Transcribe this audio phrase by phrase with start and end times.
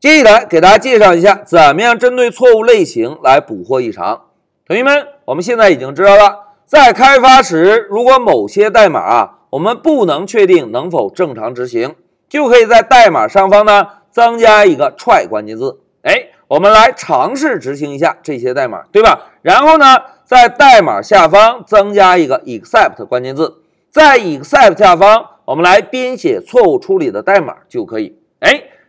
[0.00, 4.26] 接下来给大家介绍一下，怎么样针对错误类型来捕获异常。
[4.64, 11.96] 同学们，我们现在已经知道了，在开发时，如果某些代码啊，我们不能确定能否正常执行，
[12.28, 15.80] 就可以在代码上方呢增加一个 try 关键字。
[16.02, 19.32] 哎，我们来尝试执行一下这些代码，对吧？
[19.42, 28.16] 然后呢，在代码下方增加一个 except 关键字，在 except 下方，我们来编写错误处理的代码就可以。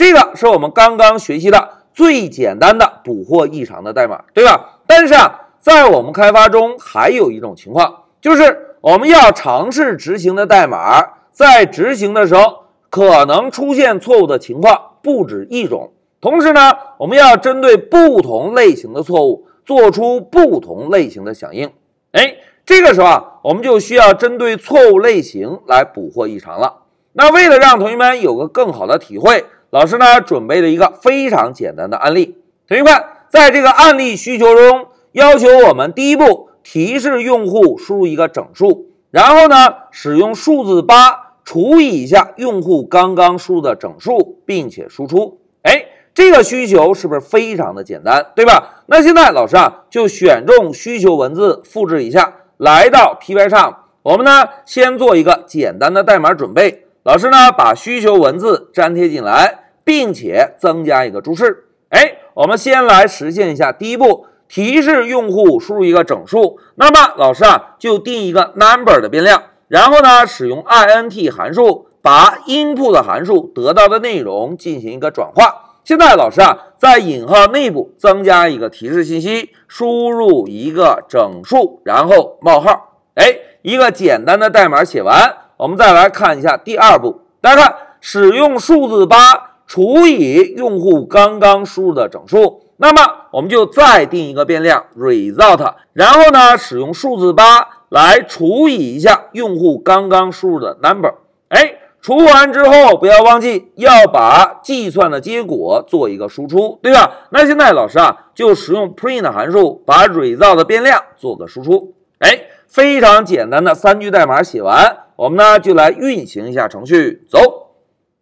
[0.00, 4.80] 这个是我们刚刚学习的最简单的捕获异常的代码，对吧？
[4.86, 15.92] 但是啊，在我们开发中还有一种情况，就是我们要尝试执行的代码，在执行的时候可能出现错误的情况不止一种。
[16.18, 21.70] 同时呢，我们要针对不同类型的错误做出不同类型的响应。
[22.12, 26.84] 哎，这个时候啊，我们就需要针对错误类型来捕获异常了。
[27.12, 29.44] 那为了让同学们有个更好的体会。
[29.70, 32.36] 老师呢，准备了一个非常简单的案例。
[32.66, 32.92] 同学们，
[33.28, 45.38] 在这个案例需求中，要求我们第一步提示用户输入一个整数，然后呢，使用数字八除以一下用户刚刚输入的整数，并且输出。
[45.62, 48.82] 哎，这个需求是不是非常的简单，对吧？
[48.86, 56.86] 那现在老师啊，就选中需求文字，复制一下，来到 Py 上，我们呢，先做一个简单的代码准备。
[57.02, 61.64] 老师呢，把需求文字粘贴进来，并且增加一个注释。
[61.88, 66.58] 哎，我们先来实现一下第一步，提示用户输入一个整数。
[66.74, 75.78] 那么老师啊，就定一个 number 的变量，然后呢，使用 int 函数把 input 的函数得到的内容进行一个转化。
[75.82, 82.98] 现在老师啊，在引号内部增加一个提示信息，输入一个整数，然后冒号。
[83.14, 85.34] 哎，一个简单的代码写完。
[85.60, 101.12] 我们再来看一下第二步，大家看，使用数字八除以用户刚刚输入的整数，那么我们就再定一个变量 result，然后呢，使用数字八来除以一下用户刚刚输入的 number。
[101.48, 107.26] 哎，除完之后不要忘记要把计算的结果做一个输出，对吧？
[107.32, 111.92] 那现在老师啊，就使用 print 函数把 result 的变量做个输出。
[112.20, 114.96] 哎，非常简单的三句代码写完。
[115.20, 117.72] 我们呢就来运行一下程序，走。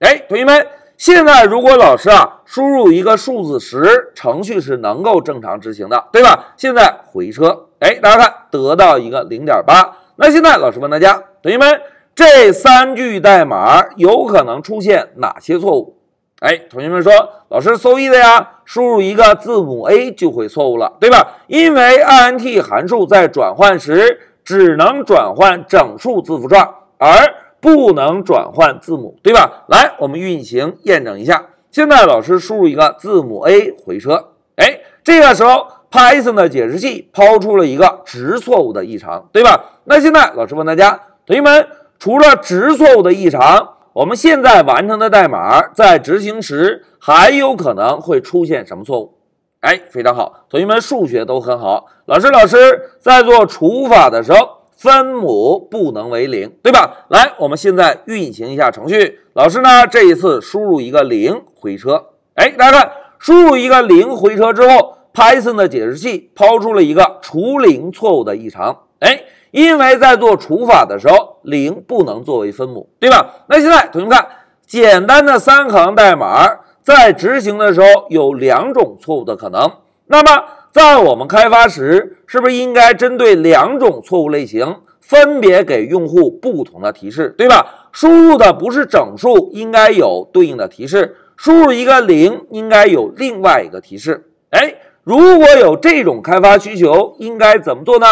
[0.00, 0.66] 哎，同学们，
[0.96, 6.54] 现在如果老师啊输入一个数字十，程序是能够正常执行的，对吧？
[6.56, 9.96] 现在回车，哎，大家看得到一个零点八。
[10.16, 11.80] 那现在老师问大家，同学们，
[12.16, 15.98] 这三句代码有可能出现哪些错误？
[16.40, 17.12] 哎，同学们说，
[17.50, 21.36] 老师 so easy 呀，输入一个字母 A 就会错误了，对吧？
[21.46, 26.68] 因为 int 函数在转换时只能转换整数字符串。
[26.98, 29.64] 而不能转换字母，对吧？
[29.68, 31.46] 来，我们运行验证一下。
[31.70, 39.64] 现在老师输入一个字母 A 回车，哎，这个时候 Python 的解释器抛出了一个值错误的异常，对吧？
[39.84, 41.66] 那现在老师问大家，同学们，
[41.98, 49.14] 除了值错误的异常，我们现在完成的代码在执行时还有可能会出现什么错误？
[49.60, 51.86] 哎，非常好，同学们数学都很好。
[52.06, 54.57] 老师，老师在做除法的时候。
[54.78, 57.06] 分母不能为零，对吧？
[57.08, 59.18] 来，我们现在运行一下程序。
[59.32, 62.06] 老师呢，这一次输入一个零回车。
[62.34, 68.84] 哎，大家看，输入一个零回车之后，Python 的解释器抛出了一个除零错误的异常。
[69.00, 73.44] 哎，因为在做除法的时候，零不能作为分母，对吧？
[73.48, 74.28] 那现在同学们看，
[74.64, 76.48] 简单的三行代码
[76.84, 79.68] 在执行的时候有两种错误的可能。
[80.06, 87.88] 那么在我们开发时，是不是应该针对两种错误类型，分别给用户不同的提示，对吧？
[87.90, 94.30] 输入的不是整数，应该有对应的提示；输入一个零，应该有另外一个提示。
[94.50, 98.06] 哎，如果有这种开发需求，应该怎么做呢？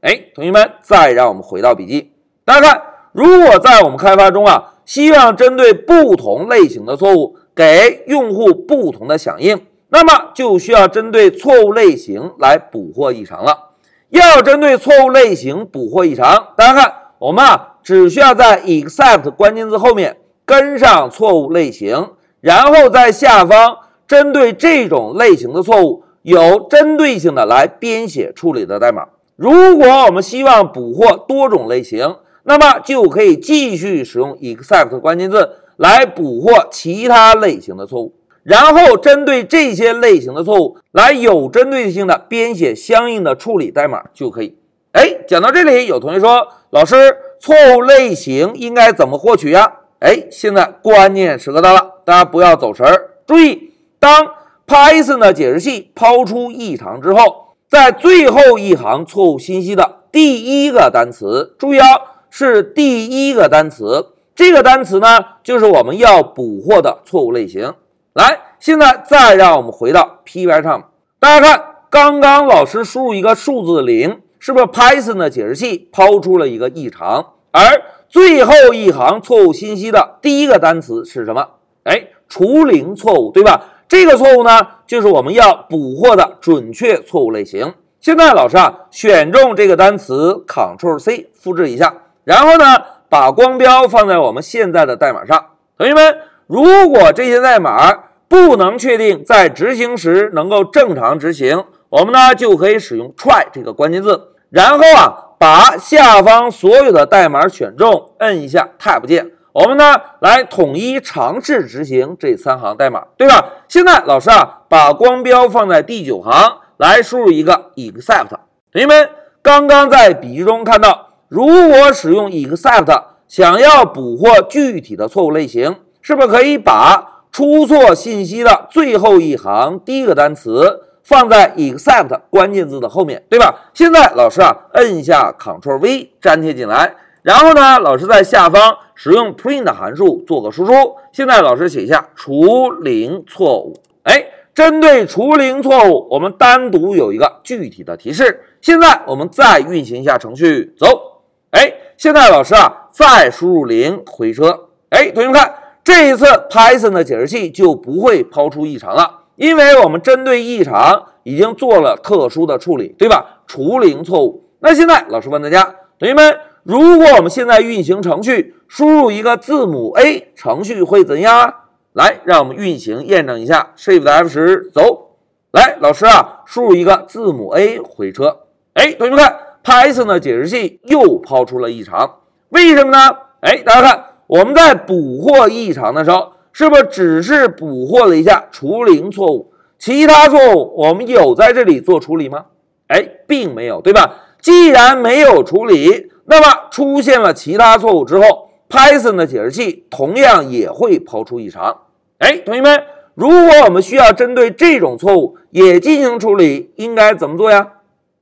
[0.00, 2.12] 哎，同学们，再让我们回到笔记，
[2.44, 2.82] 大家看，
[3.12, 9.60] 如果在我们开发中啊，希望针对不同类型的错误，给用户不同的响应。
[9.90, 13.70] 那么就需要针对错误类型来捕获异常了。
[14.08, 22.10] 要针对错误类型捕获异常，大家看，我们啊只需要在 except 关键字后面跟上错误类型，
[22.40, 23.78] 然后在下方
[24.08, 29.06] 针对这种类型的错误有针对性的来编写处理的代码。
[29.36, 38.14] 如果我们希望捕获多种类型，那么就可以继续使用 except 关键字来捕获其他类型的错误。
[38.42, 44.56] 然后针对这些类型的错误，来有针对性的编写相应的处理代码就可以。
[44.92, 49.72] 哎，讲到这里，有同学说，老师，错误类型应该怎么获取呀？
[50.00, 54.26] 哎，现在关键时刻到了，大家不要走神儿，注意，当
[54.66, 61.86] Python 的解释器抛出异常之后，在最后一行错误信息的第一个单词，注意啊，
[62.30, 64.08] 是第一个单词。
[64.34, 67.74] 这个单词呢，就是我们要捕获的错误类型。
[68.20, 77.24] 来，现在再让我们回到 Py 上，大家看，刚刚老师输入一个数字零，是不是 Python 的解释器抛出了一个异常？
[77.50, 77.62] 而
[78.10, 81.48] 最后一行错误信息的第一个单词是什么？
[81.84, 83.62] 哎，除零错误，对吧？
[83.88, 87.72] 这个错误呢，就是我们要捕获的准确错误类型。
[88.00, 91.94] 现在老师啊，选中这个单词，Ctrl C 复制一下，
[92.24, 92.64] 然后呢，
[93.08, 95.46] 把光标放在我们现在的代码上。
[95.78, 105.26] 同学们，如果这些代码不能确定在执行时能够正常执行，我们呢就可以使用 try 这个关键字，然后啊。
[105.40, 113.42] 把下方所有的代码选中，摁一下 Tab 键，我们呢来统一尝试执行这三行代码，对吧？
[113.66, 118.28] 现在老师啊，把光标放在第九行，来输入一个 except。
[118.70, 119.08] 同学们
[119.40, 130.84] 刚刚在笔记中看到，如果使用 except 想要捕获具体的错误类型，是不是可以把出错信息的最后一行第一个单词？
[131.02, 133.70] 放在 except 关键字的后面，对吧？
[133.74, 140.72] 现在老师啊，摁一下 Ctrl V 粘贴进来，然后呢，老师在下方使用 print 函数做个输出。
[141.10, 143.74] 现在老师写一下除零错误。
[144.04, 144.24] 哎，
[144.54, 148.44] 针对除零错误，我们单独有一个具体的提示。
[148.60, 151.22] 现在我们再运行一下程序，走。
[151.50, 154.68] 哎，现在老师啊，再输入零回车。
[154.90, 159.20] 哎，同学们看，这一次 Python 的解释器就不会抛出异常了。
[159.36, 163.40] 因为我们针对异常已经做了特殊的处理，对吧？
[163.46, 164.44] 除零错误。
[164.60, 165.64] 那现在老师问大家，
[165.98, 171.54] 同学们，如果我们现在运行程序，输入一个字母 A，程序会怎样？
[171.94, 173.72] 来，让我们运行验证一下。
[173.78, 175.16] Shift F 十，走。
[175.52, 178.40] 来，老师啊，输入一个字母 A 回车。
[178.74, 182.18] 哎，同学们看，Python 的解释器又抛出了异常，
[182.50, 183.16] 为什么呢？
[183.40, 186.32] 哎，大家看，我们在捕获异常的时候。
[186.52, 189.52] 是不是只是捕获了一下除零错误？
[189.78, 192.46] 其他错误我们有在这里做处理吗？
[192.88, 194.16] 哎，并没有，对吧？
[194.40, 201.82] 既然没有处理，那么出现了其他错误之后，Python 的解释器同样也会抛出异常。
[202.18, 202.82] 哎，同学们，
[203.14, 207.64] 如果我们需要针对这种错误也进行处理，应该怎么做呀？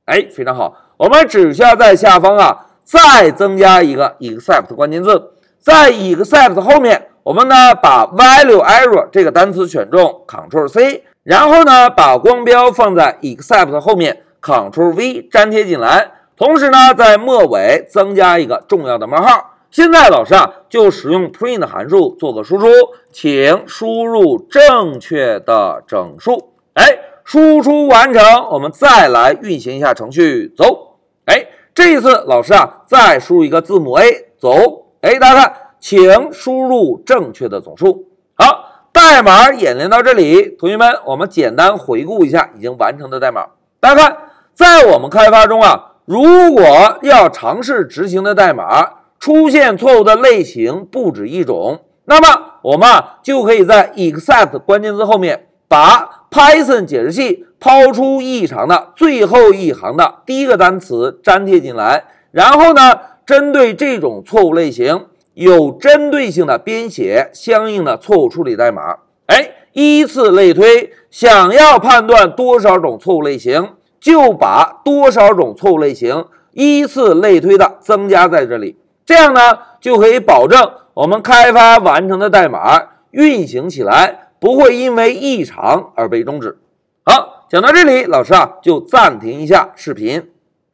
[0.05, 7.07] 哎，非常好，我们只需要在下方啊再增加一个 except 关键字，在 except 后面。
[7.21, 19.57] 我们呢把 value error 这个单词选中，Ctrl C，然后呢把光标放在 except 后面，Ctrl V 粘贴进来，同时呢在末尾增加一个重要的冒号。
[19.69, 22.65] 现在老师啊就使用 print 函数做个输出，
[23.11, 26.53] 请输入正确的整数。
[26.73, 30.95] 哎，输出完成，我们再来运行一下程序，走。
[31.25, 31.45] 哎，
[31.75, 34.87] 这一次老师啊再输入一个字母 A，走。
[35.01, 35.53] 哎，大家看。
[35.81, 38.09] 请输入正确的总数。
[38.35, 43.45] 好，代码演练到这里，同学们，我们简单回顾一下已经完成的代码。
[43.79, 44.17] 大家看，
[44.53, 46.65] 在我们开发中啊，如果
[47.03, 48.85] 要尝试执行的代码
[49.17, 65.05] 出现错误的类型不止一种，那么我们啊就可以在 except 关键字后面把 Python 解释器抛出异常的最后一行的第一个单词粘贴进来，然后呢，针对这种错误类型。
[65.35, 73.69] 有针对性的编写相应的错误处理代码，哎，依次类推，想要判断多少种错误类型，
[73.99, 80.59] 就把多少种错误类型依次类推的增加在这里，这样呢就可以保证
[80.95, 82.81] 我们开发完成的代码
[83.11, 86.57] 运行起来不会因为异常而被终止。
[87.05, 90.31] 好，讲到这里，老师啊就暂停一下视频。